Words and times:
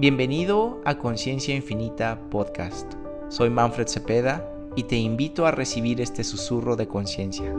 Bienvenido 0.00 0.80
a 0.86 0.96
Conciencia 0.96 1.54
Infinita 1.54 2.18
Podcast. 2.30 2.90
Soy 3.28 3.50
Manfred 3.50 3.86
Cepeda 3.86 4.50
y 4.74 4.84
te 4.84 4.96
invito 4.96 5.44
a 5.44 5.50
recibir 5.50 6.00
este 6.00 6.24
susurro 6.24 6.74
de 6.74 6.88
conciencia. 6.88 7.52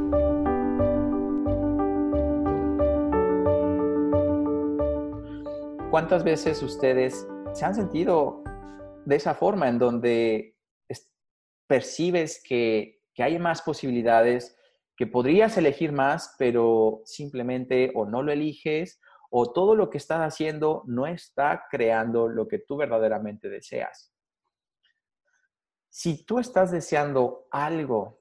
¿Cuántas 5.91 6.23
veces 6.23 6.63
ustedes 6.63 7.27
se 7.53 7.63
han 7.63 7.75
sentido 7.75 8.43
de 9.05 9.17
esa 9.17 9.35
forma 9.35 9.69
en 9.69 9.77
donde 9.77 10.55
percibes 11.67 12.41
que, 12.43 13.03
que 13.13 13.21
hay 13.21 13.37
más 13.37 13.61
posibilidades, 13.61 14.57
que 14.97 15.05
podrías 15.05 15.59
elegir 15.59 15.91
más, 15.91 16.33
pero 16.39 17.03
simplemente 17.05 17.91
o 17.93 18.07
no 18.07 18.23
lo 18.23 18.31
eliges 18.31 18.99
o 19.33 19.51
todo 19.53 19.75
lo 19.75 19.89
que 19.89 19.97
estás 19.97 20.19
haciendo 20.19 20.83
no 20.87 21.07
está 21.07 21.65
creando 21.71 22.27
lo 22.27 22.49
que 22.49 22.59
tú 22.59 22.75
verdaderamente 22.75 23.47
deseas. 23.49 24.13
Si 25.89 26.25
tú 26.25 26.39
estás 26.39 26.69
deseando 26.69 27.47
algo, 27.49 28.19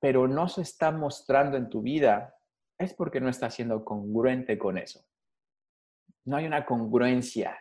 pero 0.00 0.28
no 0.28 0.48
se 0.48 0.60
está 0.60 0.90
mostrando 0.90 1.56
en 1.56 1.70
tu 1.70 1.80
vida, 1.80 2.36
es 2.78 2.92
porque 2.92 3.20
no 3.20 3.30
estás 3.30 3.54
siendo 3.54 3.84
congruente 3.86 4.58
con 4.58 4.76
eso. 4.76 5.06
No 6.26 6.36
hay 6.36 6.44
una 6.44 6.66
congruencia. 6.66 7.58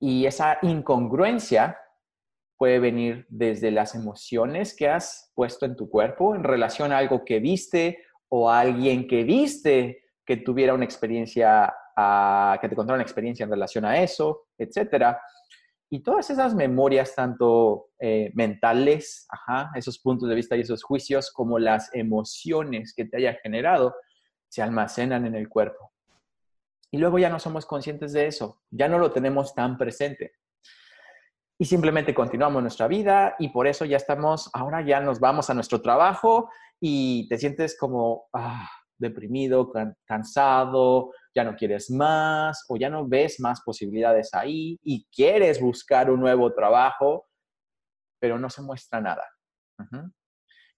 Y 0.00 0.24
esa 0.24 0.58
incongruencia 0.62 1.78
puede 2.56 2.78
venir 2.78 3.26
desde 3.28 3.70
las 3.70 3.94
emociones 3.94 4.74
que 4.74 4.88
has 4.88 5.30
puesto 5.34 5.66
en 5.66 5.76
tu 5.76 5.90
cuerpo 5.90 6.34
en 6.34 6.44
relación 6.44 6.92
a 6.92 6.98
algo 6.98 7.26
que 7.26 7.40
viste 7.40 8.02
o 8.28 8.48
a 8.48 8.60
alguien 8.60 9.06
que 9.06 9.24
viste 9.24 10.01
que 10.32 10.38
tuviera 10.38 10.72
una 10.72 10.86
experiencia, 10.86 11.74
ah, 11.94 12.56
que 12.58 12.68
te 12.68 12.74
contara 12.74 12.94
una 12.94 13.02
experiencia 13.02 13.44
en 13.44 13.50
relación 13.50 13.84
a 13.84 14.02
eso, 14.02 14.46
etcétera. 14.56 15.20
Y 15.90 16.02
todas 16.02 16.30
esas 16.30 16.54
memorias, 16.54 17.14
tanto 17.14 17.90
eh, 18.00 18.30
mentales, 18.34 19.26
esos 19.74 19.98
puntos 19.98 20.26
de 20.30 20.34
vista 20.34 20.56
y 20.56 20.62
esos 20.62 20.82
juicios, 20.82 21.30
como 21.30 21.58
las 21.58 21.94
emociones 21.94 22.94
que 22.96 23.04
te 23.04 23.18
haya 23.18 23.34
generado, 23.42 23.94
se 24.48 24.62
almacenan 24.62 25.26
en 25.26 25.34
el 25.34 25.50
cuerpo. 25.50 25.92
Y 26.90 26.96
luego 26.96 27.18
ya 27.18 27.28
no 27.28 27.38
somos 27.38 27.66
conscientes 27.66 28.14
de 28.14 28.26
eso, 28.26 28.62
ya 28.70 28.88
no 28.88 28.98
lo 28.98 29.12
tenemos 29.12 29.54
tan 29.54 29.76
presente. 29.76 30.32
Y 31.58 31.66
simplemente 31.66 32.14
continuamos 32.14 32.62
nuestra 32.62 32.88
vida 32.88 33.36
y 33.38 33.50
por 33.50 33.66
eso 33.66 33.84
ya 33.84 33.98
estamos, 33.98 34.48
ahora 34.54 34.80
ya 34.80 35.00
nos 35.00 35.20
vamos 35.20 35.50
a 35.50 35.54
nuestro 35.54 35.82
trabajo 35.82 36.48
y 36.80 37.28
te 37.28 37.36
sientes 37.36 37.76
como, 37.78 38.28
ah, 38.32 38.66
deprimido, 39.02 39.70
cansado, 40.06 41.12
ya 41.34 41.44
no 41.44 41.54
quieres 41.54 41.90
más 41.90 42.64
o 42.68 42.76
ya 42.76 42.88
no 42.88 43.06
ves 43.06 43.38
más 43.40 43.60
posibilidades 43.60 44.32
ahí 44.32 44.78
y 44.82 45.04
quieres 45.14 45.60
buscar 45.60 46.10
un 46.10 46.20
nuevo 46.20 46.54
trabajo, 46.54 47.26
pero 48.18 48.38
no 48.38 48.48
se 48.48 48.62
muestra 48.62 49.00
nada. 49.00 49.24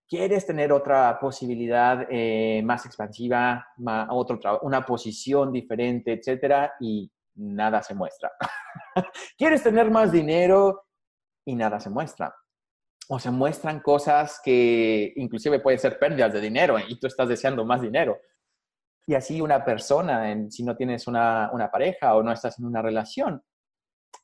Quieres 0.08 0.46
tener 0.46 0.72
otra 0.72 1.18
posibilidad 1.20 2.06
eh, 2.10 2.62
más 2.64 2.84
expansiva, 2.86 3.66
otro 4.10 4.40
una 4.62 4.84
posición 4.84 5.52
diferente, 5.52 6.14
etcétera, 6.14 6.74
y 6.80 7.10
nada 7.36 7.82
se 7.82 7.94
muestra. 7.94 8.32
Quieres 9.38 9.62
tener 9.62 9.90
más 9.90 10.10
dinero 10.10 10.86
y 11.46 11.54
nada 11.54 11.78
se 11.78 11.90
muestra 11.90 12.34
o 13.08 13.18
se 13.18 13.30
muestran 13.30 13.80
cosas 13.80 14.40
que 14.42 15.12
inclusive 15.16 15.60
pueden 15.60 15.78
ser 15.78 15.98
pérdidas 15.98 16.32
de 16.32 16.40
dinero 16.40 16.76
y 16.78 16.98
tú 16.98 17.06
estás 17.06 17.28
deseando 17.28 17.64
más 17.64 17.82
dinero. 17.82 18.18
Y 19.06 19.14
así 19.14 19.40
una 19.40 19.64
persona, 19.64 20.30
en, 20.30 20.50
si 20.50 20.64
no 20.64 20.76
tienes 20.76 21.06
una, 21.06 21.50
una 21.52 21.70
pareja 21.70 22.14
o 22.14 22.22
no 22.22 22.32
estás 22.32 22.58
en 22.58 22.64
una 22.64 22.80
relación, 22.80 23.42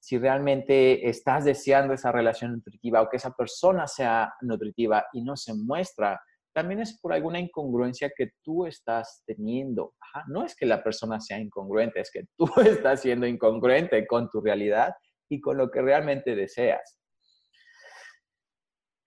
si 0.01 0.17
realmente 0.17 1.09
estás 1.09 1.45
deseando 1.45 1.93
esa 1.93 2.11
relación 2.13 2.53
nutritiva 2.53 3.03
o 3.03 3.09
que 3.09 3.19
esa 3.19 3.33
persona 3.33 3.87
sea 3.87 4.33
nutritiva 4.41 5.05
y 5.13 5.23
no 5.23 5.37
se 5.37 5.53
muestra, 5.53 6.19
también 6.55 6.81
es 6.81 6.99
por 7.01 7.13
alguna 7.13 7.39
incongruencia 7.39 8.11
que 8.17 8.31
tú 8.43 8.67
estás 8.67 9.23
teniendo. 9.27 9.95
No 10.29 10.45
es 10.45 10.57
que 10.57 10.67
la 10.67 10.83
persona 10.83 11.21
sea 11.21 11.39
incongruente, 11.39 12.01
es 12.01 12.11
que 12.11 12.25
tú 12.37 12.47
estás 12.65 13.03
siendo 13.03 13.27
incongruente 13.27 14.07
con 14.07 14.29
tu 14.31 14.41
realidad 14.41 14.95
y 15.29 15.41
con 15.41 15.59
lo 15.59 15.71
que 15.71 15.83
realmente 15.83 16.35
deseas. 16.35 17.00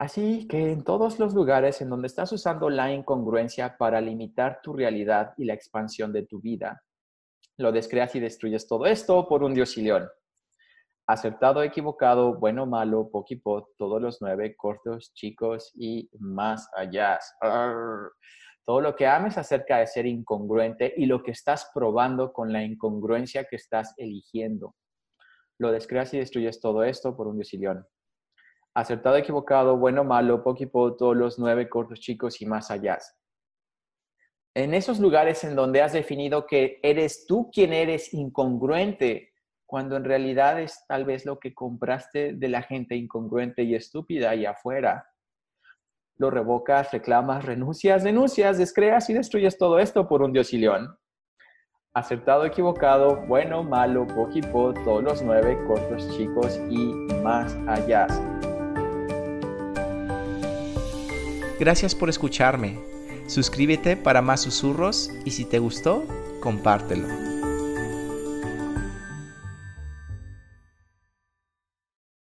Así 0.03 0.49
que 0.49 0.73
en 0.73 0.83
todos 0.83 1.17
los 1.17 1.33
lugares 1.33 1.79
en 1.79 1.89
donde 1.89 2.07
estás 2.07 2.29
usando 2.33 2.69
la 2.69 2.91
incongruencia 2.91 3.77
para 3.77 4.01
limitar 4.01 4.59
tu 4.61 4.73
realidad 4.73 5.33
y 5.37 5.45
la 5.45 5.53
expansión 5.53 6.11
de 6.11 6.25
tu 6.25 6.41
vida, 6.41 6.83
lo 7.55 7.71
descreas 7.71 8.13
y 8.13 8.19
destruyes 8.19 8.67
todo 8.67 8.85
esto 8.85 9.25
por 9.29 9.43
un 9.43 9.53
dios 9.53 9.77
león. 9.77 10.09
Acertado, 11.07 11.63
equivocado, 11.63 12.37
bueno, 12.37 12.65
malo, 12.65 13.09
poquipot, 13.09 13.77
todos 13.77 14.01
los 14.01 14.21
nueve, 14.21 14.57
cortos, 14.57 15.13
chicos 15.13 15.71
y 15.73 16.09
más 16.19 16.69
allá. 16.75 17.17
Todo 18.65 18.81
lo 18.81 18.97
que 18.97 19.07
ames 19.07 19.37
acerca 19.37 19.77
de 19.77 19.87
ser 19.87 20.05
incongruente 20.05 20.93
y 20.97 21.05
lo 21.05 21.23
que 21.23 21.31
estás 21.31 21.71
probando 21.73 22.33
con 22.33 22.51
la 22.51 22.61
incongruencia 22.61 23.45
que 23.45 23.55
estás 23.55 23.93
eligiendo. 23.95 24.75
Lo 25.57 25.71
descreas 25.71 26.13
y 26.13 26.17
destruyes 26.17 26.59
todo 26.59 26.83
esto 26.83 27.15
por 27.15 27.27
un 27.27 27.37
dios 27.37 27.53
león 27.53 27.87
acertado, 28.73 29.17
equivocado, 29.17 29.77
bueno, 29.77 30.03
malo, 30.03 30.43
poquipo, 30.43 30.95
todos 30.95 31.15
los 31.15 31.39
nueve 31.39 31.69
cortos 31.69 31.99
chicos 31.99 32.41
y 32.41 32.45
más 32.45 32.71
allá. 32.71 32.97
En 34.55 34.73
esos 34.73 34.99
lugares 34.99 35.43
en 35.43 35.55
donde 35.55 35.81
has 35.81 35.93
definido 35.93 36.45
que 36.45 36.79
eres 36.83 37.25
tú 37.25 37.49
quien 37.51 37.73
eres 37.73 38.13
incongruente, 38.13 39.33
cuando 39.65 39.97
en 39.97 40.03
realidad 40.03 40.61
es 40.61 40.85
tal 40.87 41.05
vez 41.05 41.25
lo 41.25 41.39
que 41.39 41.55
compraste 41.55 42.33
de 42.33 42.47
la 42.47 42.61
gente 42.61 42.95
incongruente 42.95 43.63
y 43.63 43.73
estúpida 43.73 44.29
allá 44.29 44.51
afuera. 44.51 45.07
Lo 46.17 46.29
revocas, 46.29 46.91
reclamas, 46.91 47.43
renuncias, 47.43 48.03
denuncias, 48.03 48.59
descreas 48.59 49.09
y 49.09 49.13
destruyes 49.13 49.57
todo 49.57 49.79
esto 49.79 50.07
por 50.07 50.21
un 50.21 50.31
dios 50.31 50.53
y. 50.53 50.63
Acertado, 51.95 52.45
equivocado, 52.45 53.25
bueno, 53.25 53.63
malo, 53.63 54.05
poquipo, 54.05 54.73
todos 54.83 55.03
los 55.03 55.21
nueve, 55.23 55.57
cortos, 55.65 56.07
chicos 56.15 56.59
y 56.69 56.93
más 57.23 57.55
allá. 57.67 58.05
Gracias 61.63 61.95
por 61.95 62.09
escucharme. 62.09 62.77
Suscríbete 63.25 63.95
para 63.95 64.21
más 64.21 64.41
susurros 64.41 65.11
y 65.23 65.31
si 65.31 65.45
te 65.45 65.59
gustó, 65.59 66.05
compártelo. 66.41 67.32